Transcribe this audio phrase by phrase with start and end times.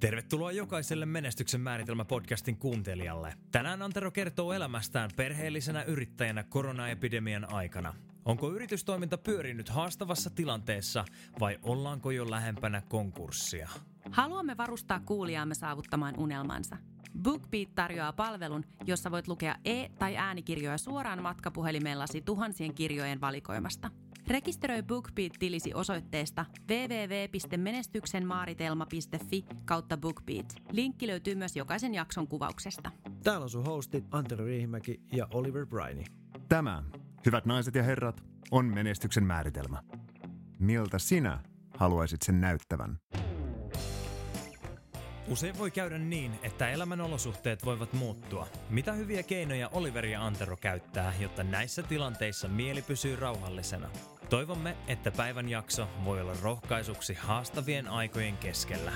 [0.00, 3.34] Tervetuloa jokaiselle Menestyksen määritelmä podcastin kuuntelijalle.
[3.50, 7.94] Tänään Antero kertoo elämästään perheellisenä yrittäjänä koronaepidemian aikana.
[8.24, 11.04] Onko yritystoiminta pyörinyt haastavassa tilanteessa
[11.40, 13.68] vai ollaanko jo lähempänä konkurssia?
[14.10, 16.76] Haluamme varustaa kuulijaamme saavuttamaan unelmansa.
[17.22, 23.90] BookBeat tarjoaa palvelun, jossa voit lukea e- tai äänikirjoja suoraan matkapuhelimellasi tuhansien kirjojen valikoimasta–
[24.30, 30.54] Rekisteröi BookBeat-tilisi osoitteesta www.menestyksenmaaritelma.fi kautta BookBeat.
[30.70, 32.90] Linkki löytyy myös jokaisen jakson kuvauksesta.
[33.24, 36.04] Täällä on sun hostit Antero Riihimäki ja Oliver Briney.
[36.48, 36.82] Tämä,
[37.26, 39.82] hyvät naiset ja herrat, on menestyksen määritelmä.
[40.58, 41.40] Miltä sinä
[41.78, 42.98] haluaisit sen näyttävän?
[45.28, 48.48] Usein voi käydä niin, että elämän olosuhteet voivat muuttua.
[48.70, 53.88] Mitä hyviä keinoja Oliver ja Antero käyttää, jotta näissä tilanteissa mieli pysyy rauhallisena?
[54.30, 58.92] Toivomme, että päivän jakso voi olla rohkaisuksi haastavien aikojen keskellä.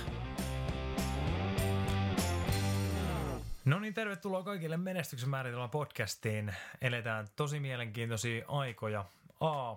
[3.65, 6.55] No niin, tervetuloa kaikille Menestyksen määritelmä podcastiin.
[6.81, 9.05] Eletään tosi mielenkiintoisia aikoja.
[9.41, 9.77] A.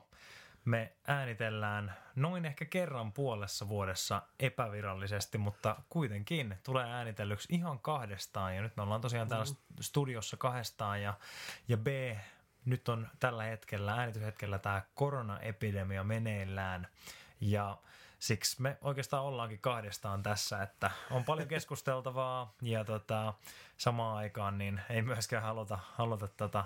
[0.66, 8.56] Me äänitellään noin ehkä kerran puolessa vuodessa epävirallisesti, mutta kuitenkin tulee äänitellyksi ihan kahdestaan.
[8.56, 9.56] Ja nyt me ollaan tosiaan täällä mm.
[9.82, 11.02] studiossa kahdestaan.
[11.02, 11.14] Ja,
[11.68, 11.88] ja B
[12.66, 16.88] nyt on tällä hetkellä, äänityshetkellä tämä koronaepidemia meneillään
[17.42, 17.78] ja
[18.20, 23.34] siksi me oikeastaan ollaankin kahdestaan tässä, että on paljon keskusteltavaa ja tota,
[23.78, 26.66] samaan aikaan niin ei myöskään haluta, haluta tota,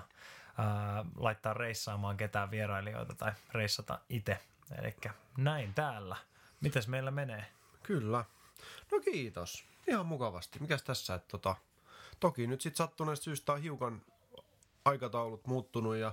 [0.58, 4.38] ää, laittaa reissaamaan ketään vierailijoita tai reissata itse.
[4.78, 4.96] Eli
[5.36, 6.16] näin täällä.
[6.60, 7.46] Mites meillä menee?
[7.82, 8.24] Kyllä.
[8.92, 9.64] No kiitos.
[9.86, 10.58] Ihan mukavasti.
[10.58, 11.56] Mikäs tässä, että tota,
[12.20, 14.02] toki nyt sitten sattuneesta syystä on hiukan
[14.84, 16.12] aikataulut muuttunut ja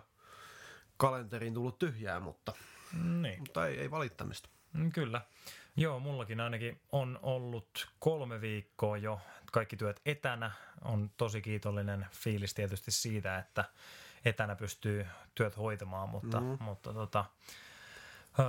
[0.98, 2.54] kalenteriin tullut tyhjää, mutta,
[3.22, 3.40] niin.
[3.40, 4.50] mutta ei, ei valittamista.
[4.74, 5.22] Mm, kyllä.
[5.76, 9.20] Joo, mullakin ainakin on ollut kolme viikkoa jo
[9.52, 10.52] kaikki työt etänä.
[10.82, 13.66] On tosi kiitollinen fiilis tietysti siitä, että
[14.26, 16.58] etänä pystyy työt hoitamaan, mutta, mm.
[16.60, 17.26] mutta tota,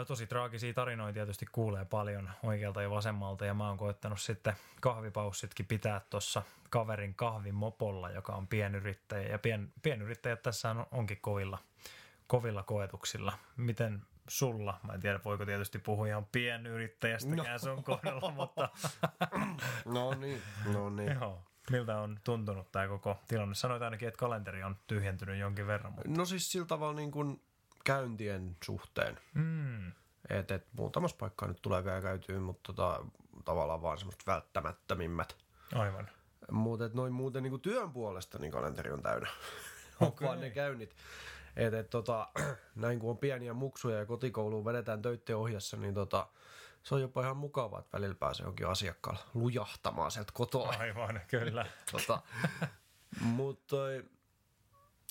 [0.06, 5.66] Tosi traagisia tarinoita tietysti kuulee paljon oikealta ja vasemmalta ja mä oon koettanut sitten kahvipaussitkin
[5.66, 11.59] pitää tuossa kaverin kahvin mopolla, joka on pienyrittäjä ja pien, pienyrittäjät tässä on, onkin kovilla,
[12.26, 13.32] kovilla koetuksilla.
[13.56, 17.59] Miten sulla, mä en tiedä voiko tietysti puhua ihan pienyrittäjästäkään no.
[17.59, 18.69] sun kohdalla, mutta...
[19.94, 20.43] no niin,
[20.75, 21.12] no niin.
[21.12, 21.43] Joo.
[21.70, 23.55] Miltä on tuntunut tämä koko tilanne?
[23.55, 25.93] Sanoit ainakin, että kalenteri on tyhjentynyt jonkin verran.
[25.93, 26.10] Mutta...
[26.10, 27.41] No siis sillä tavalla niin kuin
[27.84, 29.19] käyntien suhteen.
[29.34, 29.93] Mm.
[30.31, 33.05] Et, et, muutamassa paikkaa nyt tulee vielä käytyä, mutta tota,
[33.44, 35.37] tavallaan vaan semmoista välttämättömimmät.
[35.75, 36.11] Aivan.
[36.50, 39.28] Mutta noin muuten niin työn puolesta niin kalenteri on täynnä.
[40.00, 40.28] Okay.
[40.28, 40.97] vaan ne käynnit.
[41.56, 42.28] Et, et, tota,
[42.77, 46.28] näin kun on pieniä muksuja ja kotikouluun vedetään töitten ohjassa, niin tota,
[46.83, 50.75] se on jopa ihan mukavaa, että välillä pääsee jonkin asiakkaalla lujahtamaan sieltä kotoa.
[50.78, 51.67] Aivan, kyllä.
[51.93, 52.22] tota,
[53.21, 53.77] mutta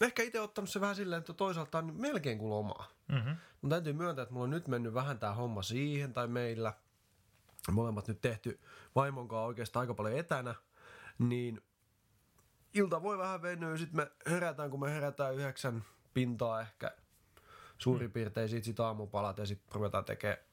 [0.02, 2.88] ehkä itse ottanut se vähän silleen, että toisaalta on melkein kuin lomaa.
[3.08, 3.36] Mm-hmm.
[3.62, 6.74] Mun täytyy myöntää, että mulla on nyt mennyt vähän tämä homma siihen tai meillä.
[7.72, 8.60] Molemmat nyt tehty
[8.96, 10.56] vaimonkaan oikeastaan aika paljon etänä.
[11.20, 11.62] Niin
[12.74, 13.78] ilta voi vähän venyä.
[13.78, 16.92] Sitten me herätään, kun me herätään yhdeksän pintaa ehkä
[17.78, 18.14] suurin mm.
[18.14, 18.50] piirtein.
[18.50, 20.48] Sitten sit aamupalat ja sitten ruvetaan tekemään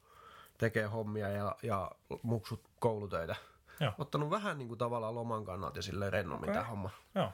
[0.59, 1.91] tekee hommia ja, ja
[2.22, 3.37] muksut koulutöitä.
[3.81, 3.93] Joo.
[3.99, 6.54] Ottanut vähän niin kuin tavallaan loman kannalta ja silleen rennommin okay.
[6.54, 6.91] tämä homma.
[7.15, 7.33] Joo,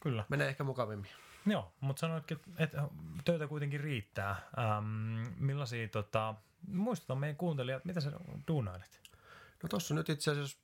[0.00, 0.24] kyllä.
[0.28, 1.10] Menee ehkä mukavimmin.
[1.50, 2.88] Joo, mutta sanoitkin, että
[3.24, 4.30] töitä kuitenkin riittää.
[4.58, 6.34] Ähm, millaisia, tota,
[6.68, 8.12] muistutan meidän kuuntelijat, mitä sä
[8.48, 9.00] duunailet?
[9.62, 10.58] No tossa nyt itse asiassa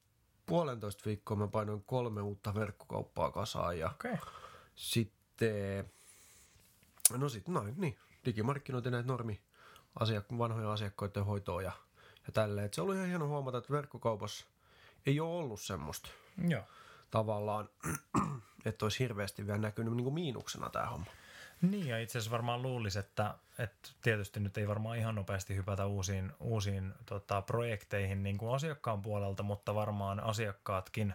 [0.46, 4.16] puolentoista viikkoa mä painoin kolme uutta verkkokauppaa kasaan ja okay.
[4.74, 5.90] sitten,
[7.18, 9.40] no sitten noin, niin, digimarkkinointi näitä normi
[10.00, 11.72] asiak- vanhoja asiakkaiden hoitoa ja,
[12.26, 12.66] ja tälleen.
[12.66, 14.46] Et se oli ihan hieno huomata, että verkkokaupassa
[15.06, 16.08] ei ole ollut semmoista.
[16.48, 16.62] Joo.
[17.10, 17.68] Tavallaan
[18.64, 21.06] että olisi hirveästi vielä näkynyt niin kuin miinuksena tämä homma.
[21.62, 25.86] Niin ja itse asiassa varmaan luulisi, että, että tietysti nyt ei varmaan ihan nopeasti hypätä
[25.86, 31.14] uusiin, uusiin tota, projekteihin niin kuin asiakkaan puolelta, mutta varmaan asiakkaatkin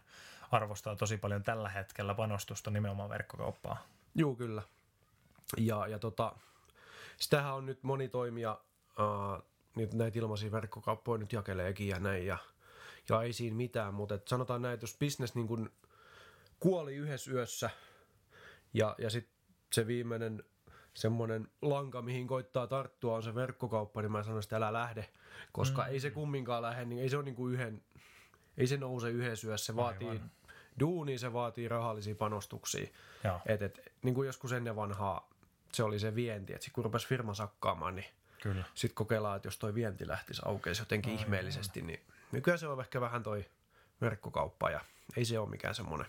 [0.52, 3.78] arvostaa tosi paljon tällä hetkellä panostusta nimenomaan verkkokauppaa.
[4.16, 4.62] Joo, kyllä.
[5.58, 6.36] Ja, ja tota,
[7.18, 8.60] sitähän on nyt moni toimija,
[9.00, 9.42] äh,
[9.76, 12.38] nyt näitä ilmaisia verkkokauppoja nyt jakeleekin ja näin, ja,
[13.10, 15.70] ja ei siinä mitään, mutta et sanotaan näin, että jos business niin kuin
[16.60, 17.70] kuoli yhdessä yössä.
[18.74, 19.36] Ja, ja sitten
[19.74, 20.44] se viimeinen
[20.94, 25.10] semmoinen lanka, mihin koittaa tarttua, on se verkkokauppa, niin mä sanoin, että älä lähde.
[25.52, 25.90] Koska mm.
[25.90, 27.82] ei se kumminkaan lähde, niin ei se ole niin kuin yhden,
[28.58, 29.66] ei se nouse yhdessä yössä.
[29.66, 30.32] Se vaatii Aivan.
[30.80, 32.88] duuni, se vaatii rahallisia panostuksia.
[33.46, 35.30] Et, et, niin kuin joskus ennen vanhaa
[35.74, 38.08] se oli se vienti, että kun rupesi firma sakkaamaan, niin
[38.74, 41.24] sitten kokeillaan, että jos toi vienti lähtisi aukeisi jotenkin Aivan.
[41.24, 42.00] ihmeellisesti, niin
[42.32, 43.46] nykyään se on ehkä vähän toi
[44.02, 44.82] verkkokauppa ja
[45.18, 46.08] ei se ole mikään semmoinen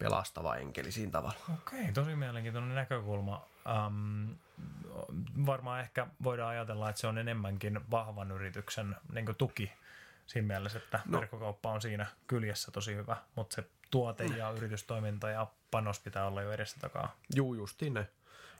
[0.00, 1.40] pelastava enkeli siinä tavalla.
[1.54, 3.46] Okei, tosi mielenkiintoinen näkökulma.
[3.86, 4.36] Um,
[5.46, 9.72] varmaan ehkä voidaan ajatella, että se on enemmänkin vahvan yrityksen niin tuki
[10.26, 11.18] siinä mielessä, että no.
[11.20, 16.42] verkkokauppa on siinä kyljessä tosi hyvä, mutta se tuote ja yritystoiminta ja panos pitää olla
[16.42, 17.16] jo edestä takaa.
[17.34, 18.08] Juu, justiin ne.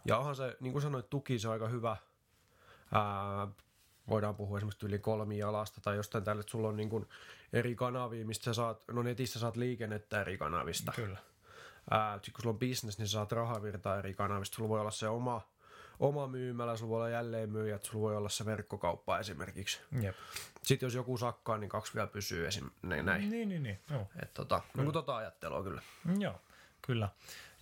[0.04, 1.96] Ja onhan se, niin kuin sanoit, tuki se on aika hyvä.
[2.92, 3.48] Ää,
[4.08, 7.08] voidaan puhua esimerkiksi yli kolmialasta tai jostain tälle, että sulla on niin kuin
[7.52, 10.92] eri kanavia, mistä sä saat, no netissä saat liikennettä eri kanavista.
[10.96, 11.18] Kyllä.
[12.14, 14.54] Sitten kun sulla on business, niin sä saat rahavirtaa eri kanavista.
[14.54, 15.48] Sulla voi olla se oma,
[16.00, 19.80] oma myymälä, sulla voi olla jälleen myyjät, sulla voi olla se verkkokauppa esimerkiksi.
[20.00, 20.16] Jep.
[20.62, 22.70] Sitten jos joku sakkaa, niin kaksi vielä pysyy esim.
[22.82, 23.06] näin.
[23.06, 23.80] Niin, niin, niin.
[23.90, 24.06] Joo.
[24.22, 25.82] Et tota, niin tota ajattelua kyllä.
[26.18, 26.40] Joo,
[26.82, 27.08] kyllä.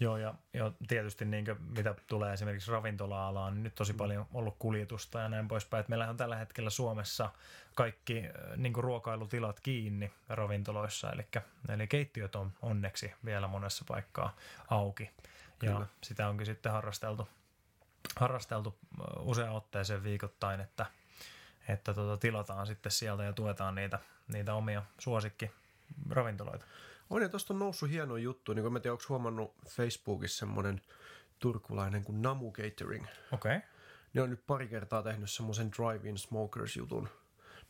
[0.01, 3.97] Joo, ja, ja tietysti niin kuin, mitä tulee esimerkiksi ravintola-alaan, niin nyt tosi mm.
[3.97, 5.81] paljon ollut kuljetusta ja näin poispäin.
[5.81, 7.31] Että meillä on tällä hetkellä Suomessa
[7.75, 8.23] kaikki
[8.57, 11.27] niin kuin ruokailutilat kiinni ravintoloissa, eli,
[11.69, 14.37] eli keittiöt on onneksi vielä monessa paikkaa
[14.71, 15.11] auki.
[15.59, 15.73] Kyllä.
[15.73, 17.29] Ja sitä onkin sitten harrasteltu,
[18.17, 18.79] harrasteltu
[19.19, 20.87] usean otteeseen viikoittain, että,
[21.69, 23.99] että tota, tilataan sitten sieltä ja tuetaan niitä,
[24.33, 25.51] niitä omia suosikki
[26.11, 26.65] ravintoloita.
[27.11, 30.81] On ja tuosta on noussut hieno juttu, niin kuin mä tiedän, onko huomannut Facebookissa semmoinen
[31.39, 33.07] turkulainen kuin Namu Catering.
[33.33, 33.57] Okei.
[33.57, 33.69] Okay.
[34.15, 37.09] Ne on nyt pari kertaa tehnyt semmoisen Drive-In Smokers-jutun,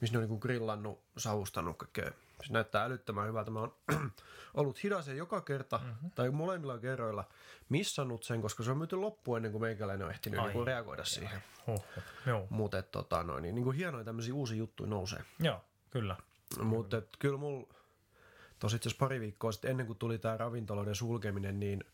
[0.01, 2.11] missä ne on niin grillannut, savustanut kaikkea.
[2.47, 3.51] Se näyttää älyttömän hyvältä.
[3.51, 3.75] Mä oon
[4.55, 6.11] ollut hidas ja joka kerta, mm-hmm.
[6.11, 7.25] tai molemmilla kerroilla,
[7.69, 11.07] missannut sen, koska se on myyty loppuun ennen kuin meikäläinen on ehtinyt niin reagoida Ai.
[11.07, 11.43] siihen.
[11.67, 11.85] Huh.
[12.51, 15.25] Mutta tota, noin, niin, niin kuin hienoja tämmöisiä uusia juttuja nousee.
[15.39, 16.17] Joo, kyllä.
[16.63, 17.75] Mutta kyllä mulla
[18.59, 21.85] Tuossa itse pari viikkoa sitten, ennen kuin tuli tämä ravintoloiden sulkeminen, niin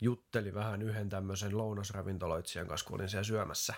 [0.00, 3.74] jutteli vähän yhden tämmöisen lounasravintoloitsijan kanssa, kun olin siellä syömässä.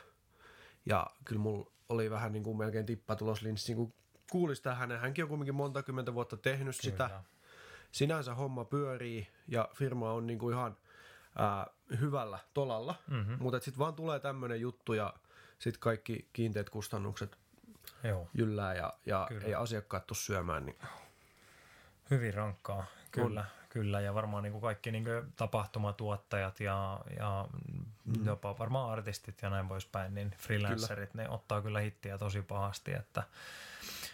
[0.86, 3.94] Ja kyllä mulla oli vähän niin kuin melkein tippatuloslinssi, niin kun
[4.30, 5.00] kuulisi tähän.
[5.00, 6.92] Hänkin on kuitenkin monta kymmentä vuotta tehnyt kyllä.
[6.92, 7.22] sitä.
[7.92, 10.76] Sinänsä homma pyörii ja firma on niin kuin ihan
[11.38, 11.66] ää,
[12.00, 13.36] hyvällä tolalla, mm-hmm.
[13.38, 15.14] mutta sitten vaan tulee tämmöinen juttu ja
[15.58, 17.38] sitten kaikki kiinteät kustannukset
[18.04, 18.28] Joo.
[18.34, 20.66] jyllää ja, ja ei asiakkaat tule syömään.
[20.66, 20.78] Niin
[22.10, 23.40] Hyvin rankkaa, kyllä.
[23.40, 23.46] On.
[23.68, 27.48] Kyllä, ja varmaan niin kuin kaikki niin kuin tapahtumatuottajat ja, ja
[28.04, 28.26] mm.
[28.26, 31.22] jopa varmaan artistit ja näin poispäin, niin freelancerit, kyllä.
[31.22, 33.22] ne ottaa kyllä hittiä tosi pahasti, että,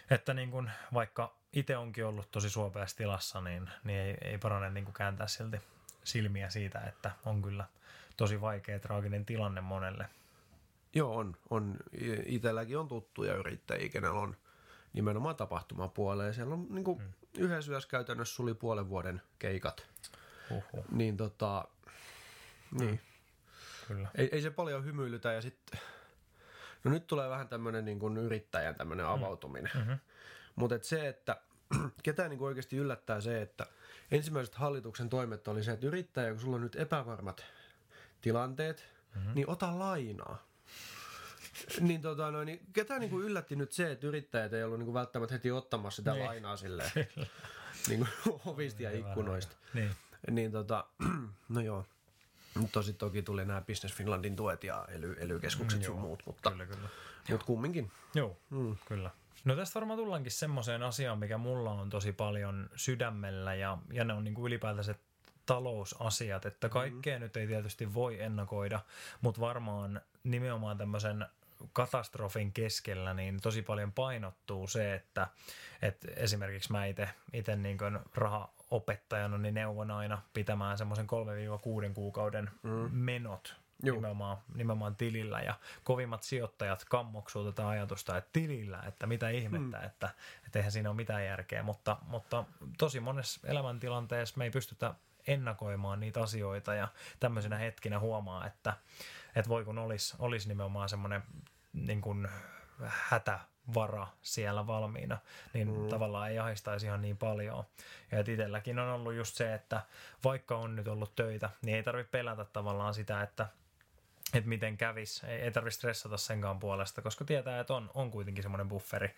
[0.09, 4.69] että niin kuin, vaikka itse onkin ollut tosi suopeassa tilassa, niin, niin ei, ei parane
[4.69, 5.61] niin kuin kääntää silti
[6.03, 7.65] silmiä siitä, että on kyllä
[8.17, 10.09] tosi vaikea traaginen tilanne monelle.
[10.93, 11.35] Joo, on.
[11.49, 11.77] on.
[12.25, 14.35] Itselläkin on tuttuja yrittäjiä, kenellä on
[14.93, 16.33] nimenomaan tapahtumapuoleen.
[16.33, 19.87] Siellä on niin kuin, hmm yhdessä yössä käytännössä suli puolen vuoden keikat.
[20.51, 20.85] Uhuh.
[20.91, 21.67] Niin tota,
[22.79, 23.01] niin.
[23.87, 24.09] Kyllä.
[24.15, 25.79] Ei, ei se paljon hymyilytä ja sitten,
[26.83, 29.11] no nyt tulee vähän tämmöinen niin kuin yrittäjän tämmöinen mm.
[29.11, 29.71] avautuminen.
[29.75, 29.97] Mm-hmm.
[30.55, 31.41] Mutta et se, että
[32.03, 33.65] ketään niin oikeasti yllättää se, että
[34.11, 37.45] ensimmäiset hallituksen toimet oli se, että yrittäjä, kun sulla on nyt epävarmat
[38.21, 39.31] tilanteet, mm-hmm.
[39.35, 40.54] niin ota lainaa
[41.79, 44.85] niin, tota, no, niin ketään niin kuin yllätti nyt se, että yrittäjät ei ollut niin
[44.85, 46.25] kuin välttämättä heti ottamassa sitä niin.
[46.25, 46.91] lainaa silleen,
[47.87, 49.55] niin kuin ovista ja ikkunoista.
[49.73, 49.91] Niin.
[50.31, 50.85] niin tota,
[51.49, 51.85] no joo.
[52.71, 56.65] Tosi toki tuli nämä Business Finlandin tuet ja ely, ely-keskukset mm, sun muut, mutta, kyllä,
[56.65, 56.89] kyllä.
[57.29, 57.91] mutta kumminkin.
[58.13, 58.75] Joo, mm.
[58.87, 59.09] kyllä.
[59.45, 64.13] No tästä varmaan tullaankin semmoiseen asiaan, mikä mulla on tosi paljon sydämellä ja, ja ne
[64.13, 64.95] on niin kuin ylipäätänsä
[65.45, 67.21] talousasiat, että kaikkea mm.
[67.21, 68.79] nyt ei tietysti voi ennakoida,
[69.21, 71.25] mutta varmaan nimenomaan tämmöisen
[71.73, 75.27] katastrofin keskellä niin tosi paljon painottuu se, että,
[75.81, 76.85] että esimerkiksi mä
[77.33, 77.77] itse niin
[78.15, 81.07] rahaopettajana niin neuvon aina pitämään semmoisen
[81.89, 82.89] 3-6 kuukauden mm.
[82.91, 85.53] menot nimenomaan, nimenomaan tilillä ja
[85.83, 89.85] kovimmat sijoittajat kammoksuu tätä ajatusta, että tilillä, että mitä ihmettä, mm.
[89.85, 90.09] että,
[90.45, 92.45] että eihän siinä ole mitään järkeä, mutta, mutta
[92.77, 94.93] tosi monessa elämäntilanteessa me ei pystytä
[95.27, 96.87] ennakoimaan niitä asioita ja
[97.19, 98.73] tämmöisenä hetkinä huomaa, että,
[99.35, 101.23] että voi kun olisi, olisi nimenomaan semmoinen
[101.75, 102.27] niin kuin
[102.85, 105.17] hätävara siellä valmiina,
[105.53, 105.87] niin mm.
[105.87, 107.63] tavallaan ei ahdistaisi ihan niin paljon.
[108.11, 109.81] Ja itselläkin on ollut just se, että
[110.23, 113.47] vaikka on nyt ollut töitä, niin ei tarvitse pelätä tavallaan sitä, että
[114.33, 115.23] että miten kävis.
[115.23, 119.15] Ei, ei tarvitse stressata senkaan puolesta, koska tietää, että on, on kuitenkin semmoinen bufferi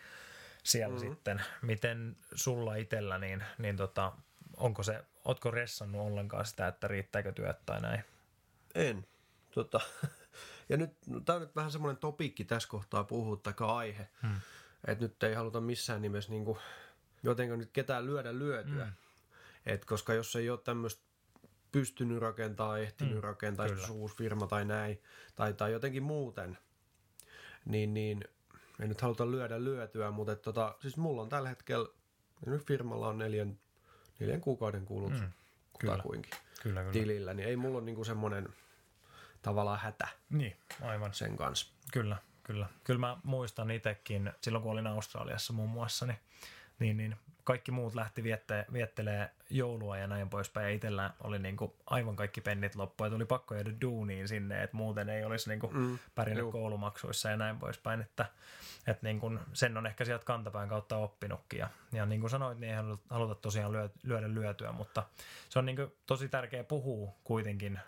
[0.64, 1.00] siellä mm.
[1.00, 1.42] sitten.
[1.62, 4.12] Miten sulla itsellä, niin, niin tota,
[4.58, 8.04] onko se, ootko ressannut ollenkaan sitä, että riittääkö työt tai näin?
[8.76, 9.08] En.
[9.52, 9.82] Tota,
[10.70, 10.92] ja nyt,
[11.26, 14.08] tämä on nyt vähän semmoinen topikki tässä kohtaa puhua, tai aihe.
[14.22, 14.36] Hmm.
[14.88, 16.58] Että nyt ei haluta missään nimessä niin kuin,
[17.24, 18.86] jotenkin nyt ketään lyödä lyötyä.
[18.86, 18.94] Hmm.
[19.66, 21.08] Et koska jos ei ole tämmöistä
[21.72, 23.24] pystynyt rakentaa, ehtinyt hmm.
[23.24, 25.02] rakentaa, jos uusi firma tai näin,
[25.36, 26.58] tai, tai jotenkin muuten,
[27.66, 28.24] niin, niin
[28.80, 31.88] ei nyt haluta lyödä lyötyä, mutta et, tota, siis mulla on tällä hetkellä
[32.46, 33.60] nyt firmalla on neljän,
[34.20, 35.32] neljän kuukauden kulut mm,
[35.80, 36.04] Kyllä,
[36.64, 36.92] kyllä.
[36.92, 38.50] tilillä, niin ei mulla ole niinku semmoinen
[39.48, 41.14] tavallaan hätä Niin, aivan.
[41.14, 41.68] sen kanssa.
[41.94, 42.70] Kyllä, kyllä.
[42.84, 46.20] Kyllä mä muistan itsekin, silloin kun olin Australiassa muun muassa, niin,
[46.80, 47.16] niin, niin
[47.48, 50.68] kaikki muut lähti viette, viettelee joulua ja näin poispäin.
[50.68, 54.64] Ja itsellä oli niin kuin aivan kaikki pennit loppu ja tuli pakko jäädä duuniin sinne,
[54.64, 56.52] että muuten ei olisi niin kuin mm, pärjännyt juu.
[56.52, 58.02] koulumaksuissa ja näin poispäin.
[58.02, 58.26] Että,
[58.88, 61.60] että niin kuin sen on ehkä sieltä kantapään kautta oppinutkin.
[61.60, 65.04] Ja, ja niin kuin sanoit, niin ei haluta tosiaan lyö, lyödä lyötyä, mutta
[65.50, 67.80] se on niin kuin tosi tärkeä puhua kuitenkin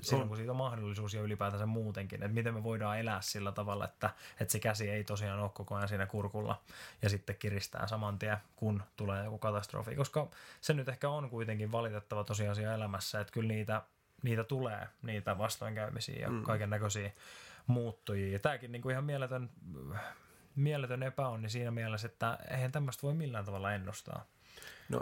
[0.00, 3.84] silloin, kun siitä on mahdollisuus ja ylipäätänsä muutenkin, että miten me voidaan elää sillä tavalla,
[3.84, 4.10] että,
[4.40, 6.60] että se käsi ei tosiaan ole koko ajan siinä kurkulla
[7.02, 11.72] ja sitten kiristää saman tien, kun tulee joku katastrofi, koska se nyt ehkä on kuitenkin
[11.72, 13.82] valitettava tosiasia elämässä, että kyllä niitä,
[14.22, 16.42] niitä tulee, niitä vastoinkäymisiä ja mm.
[16.42, 17.10] kaiken näköisiä
[17.66, 18.32] muuttujia.
[18.32, 19.50] Ja tämäkin niin kuin ihan mieletön,
[20.56, 24.26] mieletön epäonni siinä mielessä, että eihän tämmöistä voi millään tavalla ennustaa.
[24.88, 25.00] No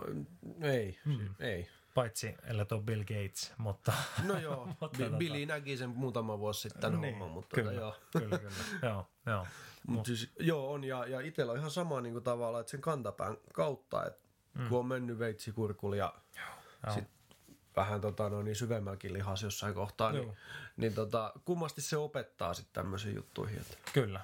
[0.62, 1.35] ei, mm.
[1.40, 1.69] ei.
[1.94, 3.92] Paitsi, ellei tuo Bill Gates, mutta...
[4.25, 5.52] No joo, mutta tota- Billy tota...
[5.54, 7.97] näki sen muutama vuosi sitten niin, homman, mutta kyllä, joo.
[8.18, 8.54] kyllä, kyllä,
[8.90, 9.47] joo, joo.
[9.87, 12.80] Mut siis, joo, on, ja, ja itsellä on ihan sama niin kuin tavalla, että sen
[12.80, 14.20] kantapään kautta, että
[14.54, 14.68] mm.
[14.68, 16.14] kun on mennyt veitsikurkulla ja
[16.88, 17.20] sitten
[17.76, 20.37] vähän tota, no, niin syvemmälläkin lihas jossain kohtaa, niin,
[20.76, 23.61] niin tota, kummasti se opettaa sitten tämmöisiin juttuihin.
[23.61, 24.20] Että, Kyllä,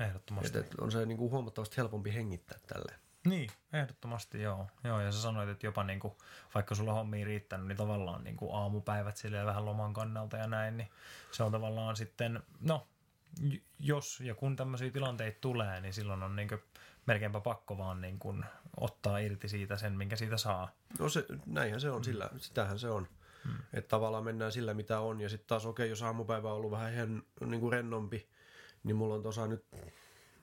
[0.00, 0.58] ehdottomasti.
[0.58, 3.03] Että, on se niin kuin huomattavasti helpompi hengittää tälleen.
[3.24, 4.66] Niin, ehdottomasti joo.
[4.84, 5.00] joo.
[5.00, 6.14] Ja sä sanoit, että jopa niin kuin,
[6.54, 10.76] vaikka sulla hommia riittänyt, niin tavallaan niin kuin aamupäivät silleen vähän loman kannalta ja näin,
[10.76, 10.88] niin
[11.30, 12.86] se on tavallaan sitten, no,
[13.78, 16.60] jos ja kun tämmöisiä tilanteita tulee, niin silloin on niin kuin
[17.06, 18.44] melkeinpä pakko vaan niin kuin
[18.76, 20.70] ottaa irti siitä sen, minkä siitä saa.
[20.98, 22.04] No se, näinhän se on, mm.
[22.04, 23.08] sillä, sitähän se on.
[23.44, 23.58] Hmm.
[23.72, 25.20] Että tavallaan mennään sillä, mitä on.
[25.20, 28.28] Ja sitten taas, okei, okay, jos aamupäivä on ollut vähän hen, niin kuin rennompi,
[28.84, 29.64] niin mulla on tuossa nyt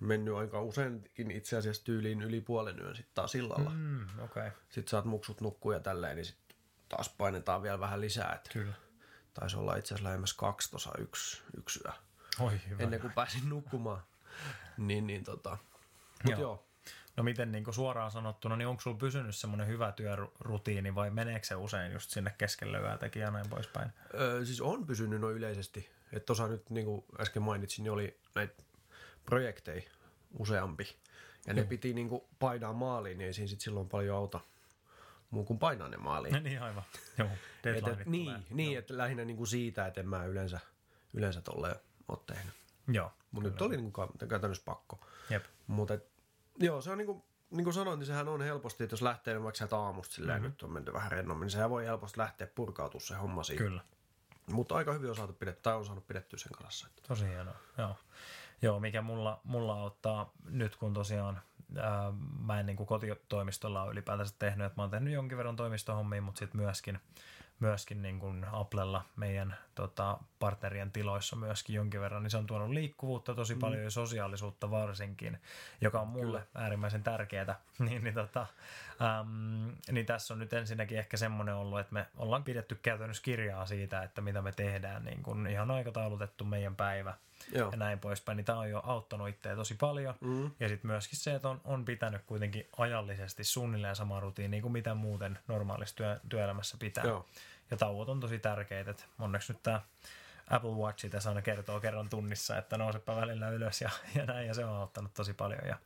[0.02, 3.70] mennyt aika useinkin itse asiassa tyyliin yli puolen yön sitten taas illalla.
[3.70, 4.52] Mm, okay.
[4.70, 6.58] Sitten saat muksut nukkua ja tälleen, niin sitten
[6.90, 8.34] taas painetaan vielä vähän lisää.
[8.36, 8.74] Että Kyllä.
[9.34, 11.92] Taisi olla itse asiassa lähemmäs kaksi tuossa yksi, yksi yö.
[12.40, 12.84] Oi, hyvä.
[12.84, 14.04] Ennen kuin pääsin nukkumaan.
[14.78, 15.58] niin, niin tota.
[16.24, 16.40] Mut joo.
[16.40, 16.66] joo.
[17.18, 21.56] No miten niin suoraan sanottuna, niin onko sulla pysynyt semmoinen hyvä työrutiini vai meneekö se
[21.56, 23.92] usein just sinne keskelle yötäkin ja näin poispäin?
[24.14, 25.90] Öö, siis on pysynyt noin yleisesti.
[26.14, 28.64] Että tuossa nyt niin kuin äsken mainitsin, niin oli näitä
[29.32, 29.82] projekteja
[30.40, 30.96] useampi.
[31.48, 31.68] Ja ne mm.
[31.68, 34.40] piti niin kuin painaa maaliin, niin ei siinä sit silloin paljon auta
[35.30, 36.34] muu kuin painaa ne maaliin.
[36.34, 36.84] No niin, aivan.
[37.18, 37.30] Joo,
[37.64, 40.60] et, et, niin, niin että lähinnä niin kuin siitä, että en mä yleensä,
[41.14, 41.76] yleensä tolleen
[42.08, 42.54] ole tehnyt.
[42.88, 43.12] Joo.
[43.32, 45.00] Mutta nyt oli niin kuin käytännössä pakko.
[45.30, 45.46] Jep.
[45.68, 46.00] Mutta
[46.60, 49.44] joo, se on niin kuin, niin kuin sanoin, niin sehän on helposti, että jos lähtee
[49.44, 50.52] vaikka sieltä aamusta silleen, mm-hmm.
[50.52, 53.64] nyt on menty vähän rennommin, niin sehän voi helposti lähteä purkautua se homma siitä.
[53.64, 53.82] Kyllä.
[54.52, 56.88] Mutta aika hyvin on saatu pidettyä, tai on saanut pidettyä sen kanssa.
[57.08, 57.96] Tosi hienoa, joo.
[58.62, 61.42] Joo, mikä mulla, mulla auttaa nyt, kun tosiaan
[61.78, 65.56] ää, mä en niin kuin kotitoimistolla ole ylipäätänsä tehnyt, että mä oon tehnyt jonkin verran
[65.56, 67.00] toimistohommia, mutta sitten myöskin,
[67.60, 72.70] myöskin niin kuin Applella meidän tota, partnerien tiloissa myöskin jonkin verran, niin se on tuonut
[72.70, 73.60] liikkuvuutta tosi mm.
[73.60, 75.38] paljon ja sosiaalisuutta varsinkin,
[75.82, 76.64] joka on mulle Kyllä.
[76.64, 77.60] äärimmäisen tärkeää.
[77.80, 78.46] niin, niin, tota,
[79.20, 83.66] äm, niin tässä on nyt ensinnäkin ehkä semmoinen ollut, että me ollaan pidetty käytännössä kirjaa
[83.66, 87.14] siitä, että mitä me tehdään, niin kuin ihan aikataulutettu meidän päivä–
[87.52, 87.72] Joo.
[87.72, 90.16] ja näin poispäin, niin tämä on jo auttanut itseä tosi paljon.
[90.22, 90.52] Mm.
[90.60, 94.72] Ja sitten myöskin se, että on, on pitänyt kuitenkin ajallisesti suunnilleen sama rutiini, niin kuin
[94.72, 97.04] mitä muuten normaalissa työ, työelämässä pitää.
[97.04, 97.26] Joo.
[97.72, 98.92] Ja tauot on tosi tärkeitä.
[98.92, 99.82] Et onneksi nyt tämä
[100.50, 104.54] Apple Watch tässä aina kertoo kerran tunnissa, että nousepa välillä ylös ja, ja näin, ja
[104.54, 105.68] se on auttanut tosi paljon.
[105.68, 105.78] Ja,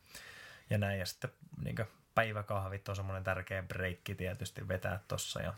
[0.70, 1.30] ja näin, ja sitten
[1.64, 1.76] niin
[2.14, 5.54] päiväkahvit on semmoinen tärkeä breikki tietysti vetää tossa ja,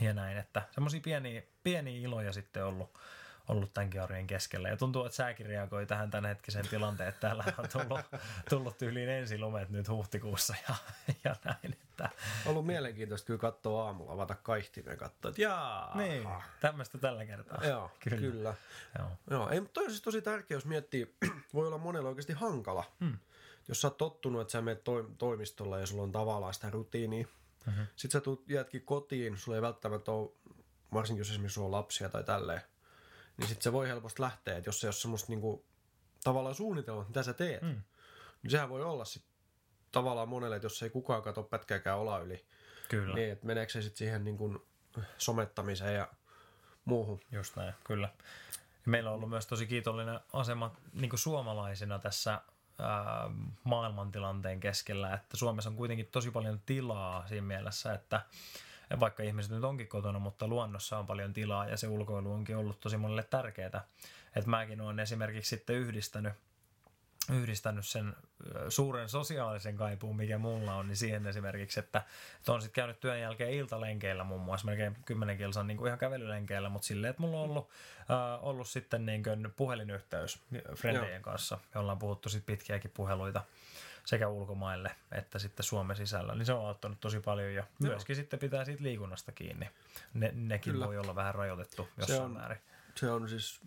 [0.00, 2.98] ja näin, että semmoisia pieniä, pieniä iloja sitten ollut,
[3.48, 4.68] ollut tämänkin arjen keskellä.
[4.68, 8.00] Ja tuntuu, että sääkin reagoi tähän tämänhetkiseen tilanteen, että täällä on tullut,
[8.50, 10.74] tullut yli ensilumet nyt huhtikuussa ja,
[11.24, 11.76] ja näin.
[11.90, 12.08] Että...
[12.46, 15.96] Ollut mielenkiintoista kyllä katsoa aamulla, avata kaihtimen ja katsoa, että jaa.
[15.96, 16.28] Niin,
[16.60, 17.66] tämmöistä tällä kertaa.
[17.66, 18.16] Joo, kyllä.
[18.16, 18.54] kyllä.
[18.98, 19.08] Joo.
[19.30, 19.50] Joo.
[19.50, 21.14] Ei, mutta on siis tosi tärkeä, jos miettii,
[21.54, 22.84] voi olla monella oikeasti hankala.
[23.00, 23.18] Hmm.
[23.68, 24.82] Jos sä oot tottunut, että sä menet
[25.18, 27.26] toimistolla ja sulla on tavallaan sitä rutiinia,
[27.66, 27.86] mm-hmm.
[27.96, 30.30] sit sä tulet, jäätkin kotiin, sulla ei välttämättä ole,
[30.92, 32.60] varsinkin jos esimerkiksi sulla on lapsia tai tälleen,
[33.36, 35.64] niin sitten se voi helposti lähteä, että jos se ei ole semmoista niinku,
[36.24, 37.82] tavallaan suunnitelma, mitä sä teet, mm.
[38.42, 39.32] niin sehän voi olla sitten
[39.92, 42.46] tavallaan monelle, että jos ei kukaan katso pätkääkään ola yli,
[42.88, 43.14] kyllä.
[43.14, 44.66] niin että meneekö se sitten siihen niinku
[45.18, 46.08] somettamiseen ja
[46.84, 47.20] muuhun.
[47.32, 48.08] Just näin, kyllä.
[48.86, 52.40] Meillä on ollut myös tosi kiitollinen asema niin suomalaisina tässä
[52.78, 53.30] ää,
[53.64, 58.22] maailmantilanteen keskellä, että Suomessa on kuitenkin tosi paljon tilaa siinä mielessä, että
[59.00, 62.80] vaikka ihmiset nyt onkin kotona, mutta luonnossa on paljon tilaa ja se ulkoilu onkin ollut
[62.80, 63.84] tosi monelle tärkeää.
[64.36, 66.32] Että mäkin olen esimerkiksi sitten yhdistänyt
[67.32, 68.16] yhdistänyt sen
[68.68, 72.02] suuren sosiaalisen kaipuun, mikä mulla on, niin siihen esimerkiksi, että,
[72.38, 75.98] että on sitten käynyt työn jälkeen iltalenkeillä muun muassa, melkein 10 kilsan niin kuin ihan
[75.98, 77.70] kävelylenkeillä, mutta silleen, että mulla on ollut,
[78.00, 80.40] äh, ollut sitten niin kuin puhelinyhteys
[80.76, 83.44] frendejen kanssa, jolla on puhuttu sitten pitkiäkin puheluita
[84.04, 87.90] sekä ulkomaille että sitten Suomen sisällä, niin se on auttanut tosi paljon ja Joo.
[87.90, 89.70] myöskin sitten pitää siitä liikunnasta kiinni.
[90.14, 90.86] Ne, nekin Kyllä.
[90.86, 92.58] voi olla vähän rajoitettu jossain se on, määrin.
[92.94, 93.60] Se on siis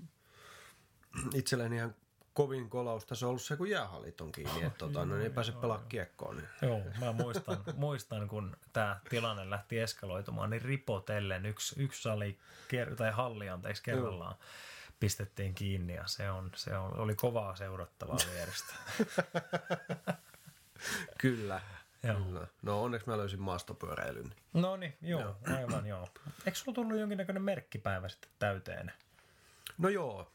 [1.34, 1.96] itselleni ihan
[2.36, 5.52] kovin kolausta se on ollut se, kun jäähallit on kiinni, että tota, no, ei pääse
[5.52, 6.36] pelaa kiekkoon.
[6.38, 6.50] Niin.
[6.62, 12.38] Joo, mä muistan, muistan kun tämä tilanne lähti eskaloitumaan, niin ripotellen yksi, yksi sali
[12.98, 14.36] tai halli anteeksi kerrallaan.
[14.40, 14.48] Joo
[15.00, 18.76] pistettiin kiinni ja se, on, se on, oli kovaa seurattavaa vierestä.
[21.22, 21.62] Kyllä.
[22.04, 22.16] Joo.
[22.16, 22.48] Kyllä.
[22.62, 24.34] No onneksi mä löysin maastopyöräilyn.
[24.54, 26.08] No niin, joo, joo, aivan joo.
[26.46, 28.92] Eikö sulla tullut jonkinnäköinen merkkipäivä sitten täyteen?
[29.78, 30.32] No joo.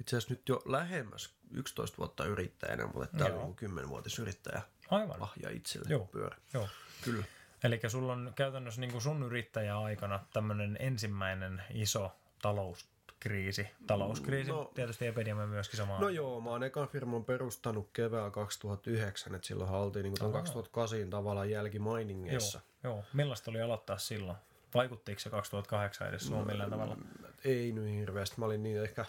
[0.00, 4.62] Itse asiassa nyt jo lähemmäs 11 vuotta yrittäjänä, mutta tämä on 10-vuotis yrittäjä.
[4.90, 5.20] Aivan.
[5.20, 6.06] Lahja itselle joo.
[6.06, 6.36] pyörä.
[6.54, 6.68] Joo.
[7.04, 7.24] Kyllä.
[7.64, 12.12] Eli sulla on käytännössä niin kuin sun yrittäjäaikana tämmöinen ensimmäinen iso
[12.42, 12.88] talous
[13.20, 16.00] kriisi, talouskriisi, no, tietysti epidemia myöskin samaan.
[16.00, 21.10] No joo, mä oon ekan firman perustanut keväällä 2009, että silloin oltiin niin kuin 2008
[21.10, 22.60] tavallaan jälkimainingeissa.
[22.82, 24.38] Joo, joo, millaista oli aloittaa silloin?
[24.74, 26.96] Vaikuttiko se 2008 edes no, millään tavalla?
[27.44, 29.04] Ei nyt hirveästi, mä olin niin ehkä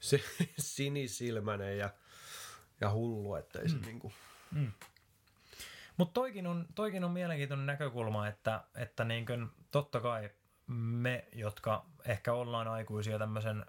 [0.00, 0.20] se,
[0.58, 1.90] sinisilmäinen ja,
[2.80, 3.70] ja hullu, että ei mm.
[3.70, 4.14] se niin kuin...
[4.50, 4.72] Mm.
[5.96, 10.30] Mutta toikin on, toikin on mielenkiintoinen näkökulma, että, että niin kuin, totta kai
[10.66, 13.64] me, jotka ehkä ollaan aikuisia tämmöisen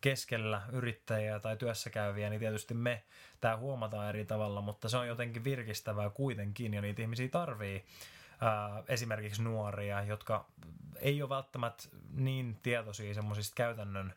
[0.00, 3.02] keskellä yrittäjiä tai työssäkäyviä, niin tietysti me
[3.40, 7.84] tämä huomataan eri tavalla, mutta se on jotenkin virkistävää kuitenkin ja niitä ihmisiä tarvii.
[8.40, 10.46] Ää, esimerkiksi nuoria, jotka
[10.98, 14.14] ei ole välttämättä niin tietoisia semmoisista käytännön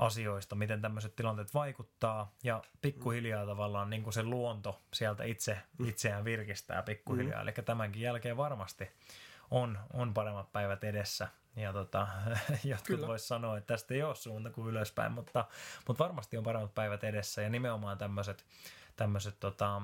[0.00, 2.32] asioista, miten tämmöiset tilanteet vaikuttaa.
[2.42, 7.42] Ja pikkuhiljaa tavallaan niin kuin se luonto sieltä itse itseään virkistää pikkuhiljaa.
[7.42, 7.48] Mm.
[7.48, 8.90] Eli tämänkin jälkeen varmasti
[9.50, 11.28] on, on paremmat päivät edessä.
[11.56, 12.08] Ja tota,
[12.64, 15.44] jotkut voisi sanoa, että tästä ei ole suunta kuin ylöspäin, mutta,
[15.86, 17.42] mutta varmasti on paremmat päivät edessä.
[17.42, 18.44] Ja nimenomaan tämmöiset
[18.96, 19.82] tämmöiset tota,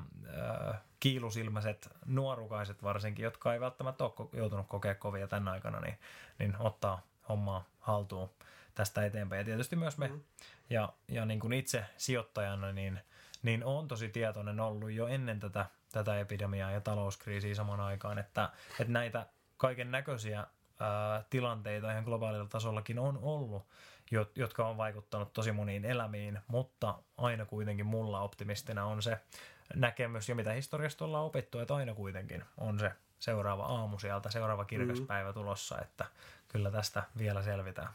[1.01, 5.99] kiilusilmäiset nuorukaiset varsinkin, jotka ei välttämättä ole joutunut kokea kovia tänä aikana, niin,
[6.39, 8.31] niin ottaa hommaa haltuun
[8.77, 9.39] tästä eteenpäin.
[9.39, 10.21] Ja tietysti myös me, mm.
[10.71, 13.01] ja, ja niin kuin itse sijoittajana, niin,
[13.43, 18.51] niin on tosi tietoinen ollut jo ennen tätä, tätä epidemiaa ja talouskriisiä samaan aikaan, että,
[18.81, 20.47] että näitä kaiken näköisiä
[21.31, 23.67] tilanteita ihan globaalilla tasollakin on ollut,
[24.35, 29.19] jotka on vaikuttanut tosi moniin elämiin, mutta aina kuitenkin mulla optimistina on se
[29.75, 34.65] näkemys, ja mitä historiasta ollaan opittu, että aina kuitenkin on se seuraava aamu sieltä, seuraava
[34.65, 35.07] kirkas mm.
[35.07, 36.05] päivä tulossa, että
[36.49, 37.89] kyllä tästä vielä selvitään.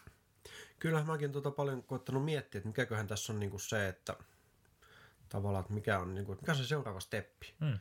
[0.81, 4.15] Kyllä mäkin tuota paljon koettanut miettiä, että mikäköhän tässä on niinku se, että
[5.29, 7.53] tavallaan, että mikä on, niinku, mikä on se seuraava steppi.
[7.59, 7.79] Mm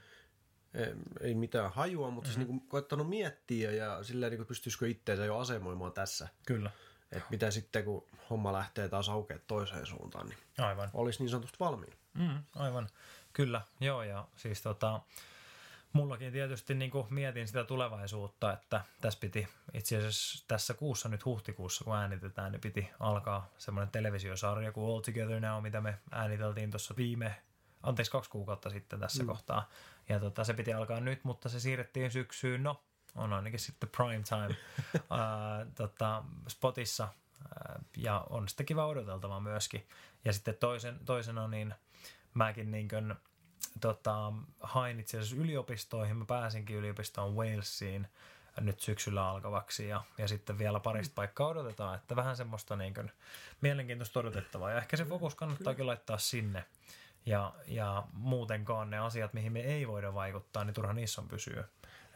[1.21, 2.43] ei mitään hajua, mutta mm-hmm.
[2.43, 6.29] siis niin koettanut miettiä ja silleen niin pystyisikö itseensä jo asemoimaan tässä.
[6.47, 6.71] Kyllä.
[7.13, 10.91] Että mitä sitten, kun homma lähtee taas aukeamaan toiseen suuntaan, niin aivan.
[10.95, 11.93] olisi niin sanotusti valmiin.
[12.15, 12.89] Mm, aivan,
[13.33, 15.01] kyllä, joo ja siis tota,
[15.93, 21.25] mullakin tietysti niin kuin mietin sitä tulevaisuutta, että tässä piti itse asiassa tässä kuussa, nyt
[21.25, 26.71] huhtikuussa kun äänitetään, niin piti alkaa semmoinen televisiosarja kuin All Together Now, mitä me ääniteltiin
[26.71, 27.43] tuossa viime,
[27.83, 29.27] anteeksi kaksi kuukautta sitten tässä mm.
[29.27, 29.69] kohtaa.
[30.09, 32.63] Ja tota, se piti alkaa nyt, mutta se siirrettiin syksyyn.
[32.63, 32.83] No,
[33.15, 34.57] on ainakin sitten prime time
[35.11, 37.09] ää, tota, spotissa
[37.49, 39.87] ää, ja on sitten kiva odoteltava myöskin.
[40.25, 41.75] Ja sitten toisen, toisena niin
[42.35, 43.15] mäkin niin kuin,
[43.81, 46.17] tota, hain itse asiassa yliopistoihin.
[46.17, 48.07] Mä pääsinkin yliopistoon Walesiin
[48.61, 53.13] nyt syksyllä alkavaksi ja, ja sitten vielä parista paikkaa odotetaan, että vähän semmoista niin kuin,
[53.61, 56.65] mielenkiintoista odotettavaa ja ehkä se fokus kannattaakin laittaa sinne
[57.27, 61.65] ja, ja muutenkaan ne asiat, mihin me ei voida vaikuttaa, niin turha niissä on pysyä.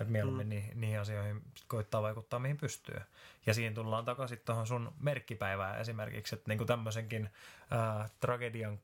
[0.00, 0.50] Että mieluummin mm.
[0.50, 3.00] ni, niihin asioihin koittaa vaikuttaa, mihin pystyy.
[3.46, 7.30] Ja siinä tullaan takaisin tuohon sun merkkipäivään esimerkiksi, että niinku tämmöisenkin
[7.70, 8.80] ää, tragedian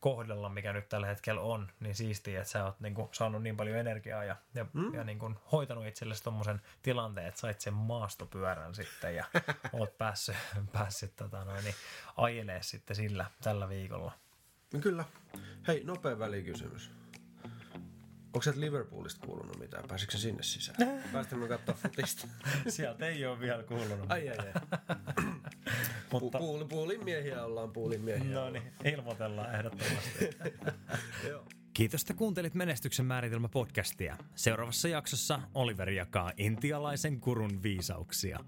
[0.00, 3.76] kohdalla, mikä nyt tällä hetkellä on, niin siistiä, että sä oot niinku saanut niin paljon
[3.76, 4.94] energiaa ja, ja, mm.
[4.94, 9.24] ja niinku hoitanut itsellesi tuommoisen tilanteen, että sait sen maastopyörän sitten ja
[9.72, 10.36] oot päässyt,
[10.72, 11.74] päässyt tota noin, niin
[12.16, 14.12] ajelee sitten sillä tällä viikolla.
[14.74, 15.04] No kyllä.
[15.68, 16.90] Hei, nopea välikysymys.
[18.26, 19.88] Onko sä Liverpoolista kuulunut mitään?
[19.88, 20.76] Pääsitkö sinne sisään?
[21.12, 22.28] Päästimme katsoa futista.
[22.68, 24.52] Sieltä ei ole vielä kuulunut Ai ai ai.
[26.12, 26.38] Mutta...
[26.38, 30.24] Puul, puulin miehiä ollaan, puulin miehiä No niin, ilmoitellaan ehdottomasti.
[31.74, 34.16] Kiitos, että kuuntelit Menestyksen määritelmä podcastia.
[34.34, 38.38] Seuraavassa jaksossa Oliver jakaa intialaisen kurun viisauksia.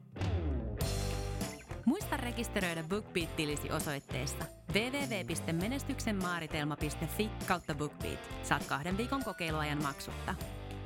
[1.84, 8.30] Muista rekisteröidä BookBeat-tilisi osoitteessa www.menestyksenmaaritelma.fi kautta BookBeat.
[8.42, 10.34] Saat kahden viikon kokeiluajan maksutta.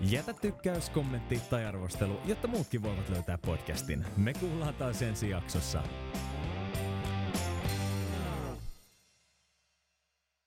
[0.00, 4.04] Jätä tykkäys, kommentti tai arvostelu, jotta muutkin voivat löytää podcastin.
[4.16, 5.82] Me kuullaan taas ensi jaksossa.